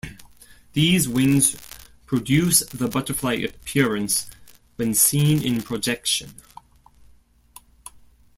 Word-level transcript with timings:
These 0.73 1.07
wings 1.07 1.55
produce 2.07 2.61
the 2.61 2.87
butterfly 2.87 3.33
appearance 3.35 4.31
when 4.75 4.95
seen 4.95 5.43
in 5.43 5.61
projection. 5.61 6.33